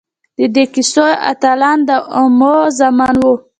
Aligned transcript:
د 0.37 0.39
دې 0.55 0.63
کیسو 0.73 1.05
اتلان 1.31 1.77
د 1.87 1.89
عوامو 2.15 2.55
زامن 2.77 3.13
وو. 3.21 3.33